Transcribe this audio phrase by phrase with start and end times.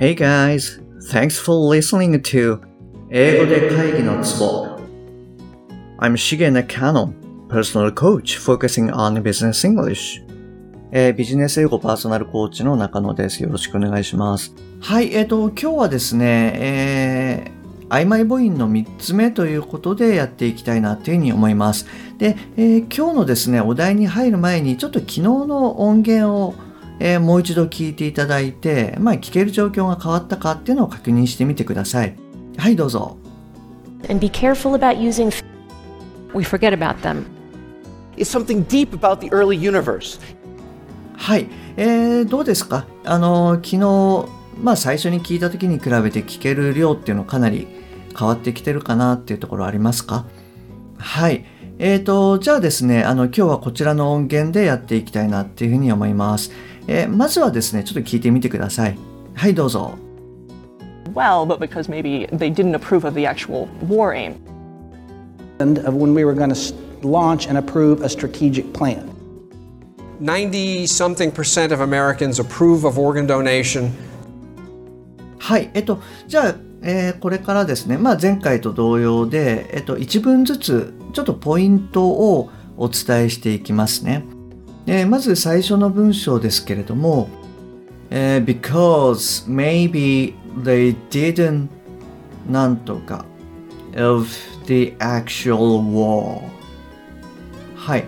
[0.00, 0.80] Hey guys,
[1.10, 2.60] thanks for listening to
[3.10, 4.78] 英語で会議のツボ
[5.98, 7.12] I'm Shige Nakano,
[7.48, 10.24] personal coach focusing on business English.
[10.92, 13.42] えービジネス英語パーソナルコーチの中野です。
[13.42, 14.54] よろしくお願いします。
[14.80, 21.86] はい、えっ、と、今日はですね、えー、曖昧母音の3つ目ということでやっていきたいなというふうに思います。
[22.18, 26.54] で、えー今日のですね、お題に入る前に、ちょっと昨日の音源を、
[27.00, 32.16] えーもう一度聞いていただいて、まあ、聞ける状況が変わったかっていうのを確認してみてください。
[32.56, 33.16] はい、どうぞ。
[34.08, 35.32] and be careful about using.
[36.34, 37.24] We forget about them.
[38.18, 40.20] is something deep about the early universe.
[41.16, 42.86] はい、えー、どうですか？
[43.04, 44.28] あの昨日、
[44.60, 47.66] まあ、最初に聞いた時に比べて聞ける量っていうのかなり
[48.16, 50.26] 変わってきてるかなっていうところありますか？
[50.98, 51.44] はい。
[51.80, 56.50] えーと、じゃあですね、あの、今日はこちらの音源でやっていきたいなっていうふうに思います。
[56.88, 58.98] えーまずはですね、ちょっと聞いてみてください。
[59.34, 59.96] はい、どうぞ。
[61.14, 64.34] well, but because maybe they didn't approve of the actual war aim.
[65.60, 69.10] and of when we were going to launch and approve a strategic plan.
[70.20, 73.90] 90 something percent of Americans approve of organ donation.
[75.38, 84.24] はい、えっと、じゃあ、えーこれからですね、まあ、前回と同様で、えっと、一文ずつ、ちょっとポイントをお伝えしていきますね。
[84.90, 87.28] えーまず最初の文章ですけれども、
[88.08, 91.68] えー because maybe they didn't
[92.48, 93.26] なんとか
[93.94, 94.26] of
[94.64, 96.40] the actual war.
[97.76, 98.06] はい、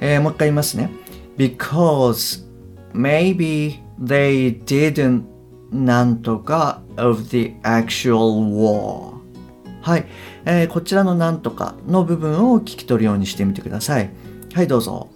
[0.00, 0.88] えーもう一回言いますね。
[1.36, 2.46] because
[2.94, 5.24] maybe they didn't
[5.72, 9.18] なんとか of the actual war.
[9.82, 10.06] はい、
[10.44, 14.10] えーこちらのなんとかの部分を聞き取るようにしてみてください。
[14.54, 15.08] はいどうぞ。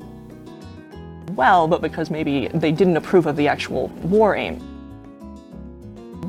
[1.35, 4.59] Well, but because maybe they didn't approve of the actual war aim.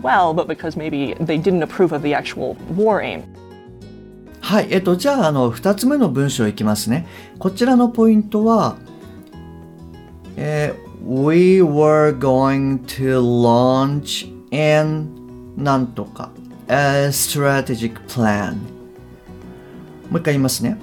[0.03, 3.25] Well, but because maybe they didn't approve of the actual war aim.
[4.41, 7.07] はい、えっと、じゃあ、あの、二つ目の文章いきますね。
[7.39, 8.77] こちらのポイントは、
[10.37, 15.09] えー We were going to launch an
[15.57, 16.31] なんとか
[16.69, 18.55] a strategic plan
[20.11, 20.77] もう一回言いますね。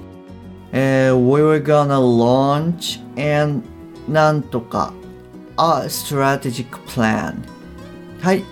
[0.71, 3.61] えー We were gonna launch an
[4.10, 4.92] なんとか
[5.56, 7.34] a strategic plan
[8.20, 8.44] はい。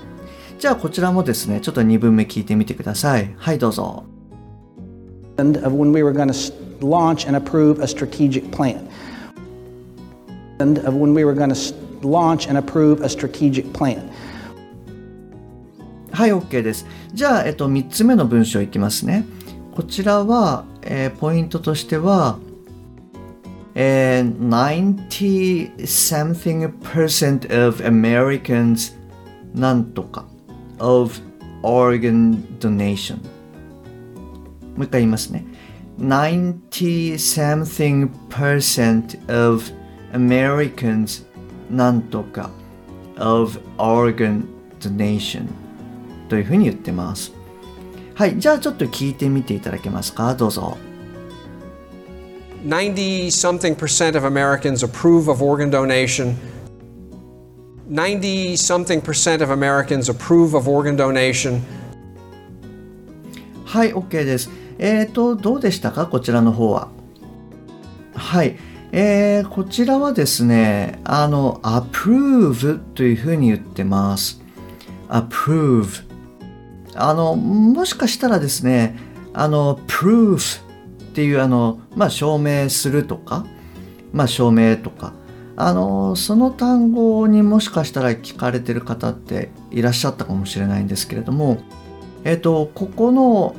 [0.59, 3.35] じゃあ、こちらもですね、ちょっと二文目聞いてみてください。
[3.37, 4.05] はい、どうぞ。
[5.37, 8.89] And of when we were going to launch and approve a strategic plan.
[10.59, 14.11] And of when we were going to launch and approve a strategic plan.
[16.13, 16.87] はい、OK です。
[17.13, 19.27] じゃあ、えっと、3つ目の文章いきますね。
[19.75, 22.39] こちらは、えーポイントとしては、
[23.81, 24.39] えー、
[25.09, 28.99] 90 something percent of Americans
[29.55, 30.27] なんとか
[30.81, 31.21] of
[31.63, 33.19] organ donation
[34.77, 35.45] もう一回言いますね。
[36.01, 39.63] 90 something percent of
[40.13, 41.25] Americans
[41.71, 42.51] なんとか
[43.17, 44.45] of organ
[44.81, 45.47] donation
[46.29, 47.33] というふうに言ってます。
[48.17, 50.77] はい、じゃあちょっと聞いてみていただけますかどうぞ。
[52.65, 56.37] 90 something percent of Americans approve of organ donation.
[57.89, 61.61] 90 something percent of Americans approve of organ donation.
[63.65, 64.51] はい、OK です。
[64.79, 66.89] えーと、どうでしたかこちらの方は。
[68.15, 68.57] はい。
[68.91, 74.41] えー、こちらはですね、あの、approve というふうに言ってます。
[75.09, 76.05] approve。
[76.95, 78.97] あの、もしかしたらですね、
[79.33, 80.68] あの、proof
[81.19, 83.45] っていう、あの、まあ、証明するとか、
[84.13, 85.15] まあ、証明とか、
[85.57, 91.59] あの、その単語にもしかしたら聞かれてる方っていらっしゃったかもしれないんですけれども、
[92.23, 93.57] えっと、ここの、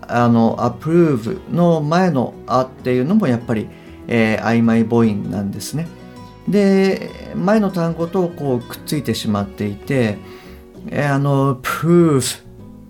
[0.00, 3.68] あの、approve の前のあっていうのもやっぱり、
[4.08, 5.86] えー曖昧母音なんですね。
[6.48, 10.18] で、前の単語とこうくっついてしまっていて、
[10.88, 12.42] えーあの、proof,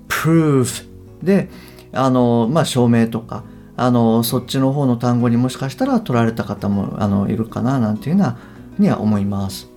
[0.08, 0.86] proof
[1.22, 1.50] で、
[1.92, 3.44] あの、まあ、証明とか、
[3.76, 8.37] あの、そっちの方の単語にもしかしたら取られた方も、あの、いるかな、なんていうのは、
[8.78, 9.69] には思います。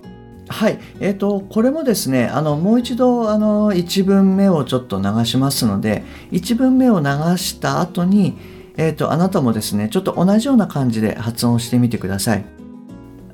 [0.48, 0.78] はい。
[1.00, 7.06] えっ、と、これもですね、あの、もう一度、あの、一文目をちょっと流しますので、一文目を流
[7.36, 8.36] した後に、
[8.76, 12.44] えっ、と、あなたもですね、ちょっと同じような感じで発音してみてください。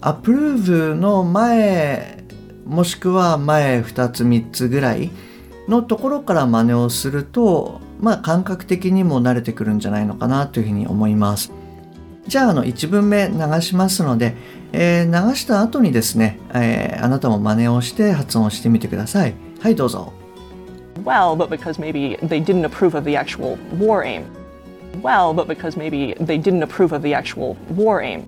[0.00, 2.24] approve の前、
[2.66, 5.10] もしくは前2つ3つぐらい
[5.68, 11.52] のところから真似をすると、まあ感覚的にも慣れてくるんじゃないのかなというふうに思います。
[12.26, 14.34] じゃあ、あの、1文目流しますので、
[14.72, 19.34] えー流した後にですね、えーあなたも真似をして発音してみてください。
[19.60, 20.12] はい、どうぞ。
[21.04, 24.24] Well, but because maybe they didn't approve of the actual war aim.
[25.02, 28.24] Well, but because maybe they didn't approve of the actual war aim.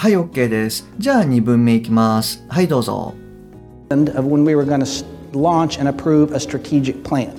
[0.00, 0.88] はい、OK です。
[0.96, 2.42] じゃあ2文目いきます。
[2.48, 3.14] はい、どうぞ。
[3.90, 5.04] And when we were going to
[5.34, 7.38] launch and approve a strategic plan.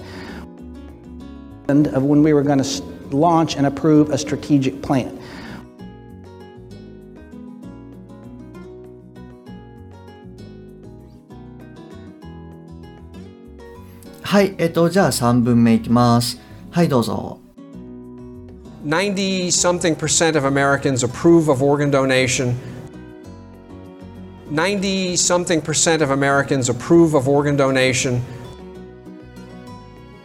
[1.69, 5.09] And when we were going to launch and approve a strategic plan.
[14.21, 16.39] はい、えっと、じゃあ3文目いきます。
[16.69, 17.39] はい、どうぞ。
[18.83, 22.55] 90 something percent of Americans approve of organ donation.
[24.49, 28.21] 90 something percent of Americans approve of organ donation.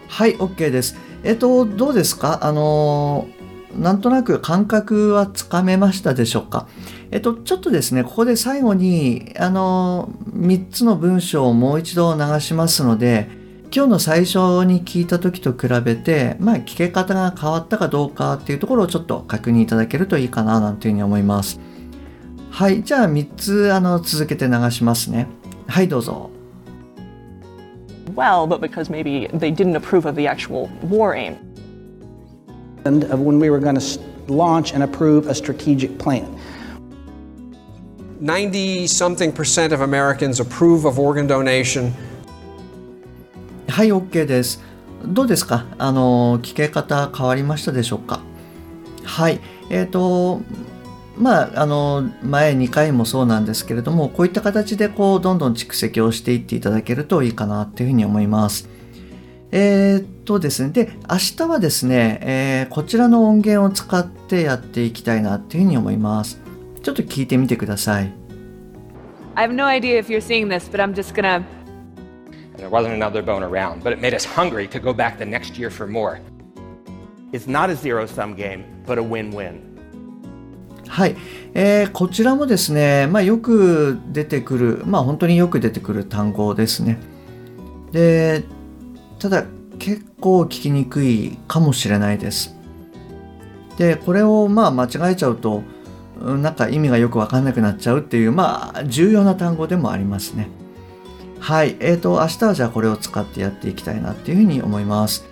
[0.08, 0.96] はい、OK です。
[1.22, 3.28] えっと、どうですかあの
[3.76, 6.66] なんとなく感覚はつかめましたでしょうか
[7.10, 13.28] えっと、ちょっとですね、ここで最後に、あのー、3つの文章をもう一度流しますので、
[13.76, 21.60] 今日の最初に聞いた時と比べて、まあ、聞け方が変わったかどうかっていうところをちょっと確認いただけるといいかな、なんていうふうに思います。
[22.50, 25.26] はい、じゃあ3つ、あの、続けて流しますね。
[25.66, 26.30] はい、どうぞ。
[28.14, 31.36] Well, but because maybe they didn't approve of the actual war aim.
[32.86, 34.00] And of when we were going to
[34.32, 36.24] launch and approve a strategic plan.
[38.22, 41.92] 90 something percent of Americans approve of organ donation.
[43.76, 44.64] はい、OK です。
[45.04, 45.66] どうですか？
[45.76, 48.20] あの、聞け方変わりましたでしょうか？
[49.04, 49.38] はい。
[49.68, 50.40] えっ、と、
[51.18, 58.66] まあ、あの、前2回もそうなんですけれども、こういった形で、こう、どんどん蓄積をしていっていただけるといいかなっていうふうに思います。
[59.52, 66.40] えっ、とですね、で、明日はですね、えーこちらの音源を使ってやっていきたいなっていうふうに思います。
[66.82, 68.10] ちょっと聞いてみてください。
[69.34, 71.42] I have no idea if you're seeing this, but I'm just gonna.
[72.56, 75.58] There wasn't another bone around, but it made us hungry to go back the next
[75.58, 76.20] year for more.
[77.32, 79.60] It's not a zero sum game, but a win win.
[80.88, 81.16] はい、
[81.54, 86.98] えーこちらもですね、まあ、よく出てくる、まあ、本当によく出てくる単語ですね。
[87.92, 88.44] で、
[89.18, 89.44] ただ
[89.78, 92.56] 結構聞きにくいかもしれないです。
[93.76, 95.62] で、これをまあ間違えちゃうと、
[96.20, 100.48] うんなんか意味がよくわかんなくなっちゃうっていう、まあ、重要な単語でもありますね。
[101.40, 105.24] はい、えーと、明日はじゃあこれを使ってやっていきたいなっていうふうに思います。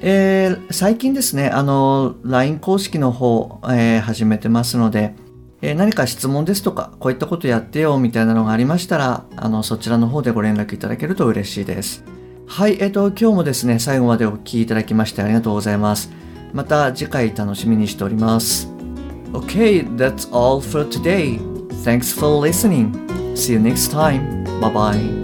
[0.00, 5.14] えー最近ですね、あの、LINE 公式の方、えー始めてますので、
[5.62, 12.04] えー何か質問ですとか、こういったことやってよみたいなのがありましたら、あの、そちらの方でご連絡いただけると嬉しいです。
[12.46, 16.10] はい、えっ、と、今日もですね、最後までお聞きいただきましてありがとうございます。
[16.52, 18.68] また次回楽しみにしております。
[19.32, 21.38] Okay, that's all for today.
[21.82, 22.92] Thanks for listening.
[23.34, 24.44] See you next time.
[24.60, 25.23] Bye bye.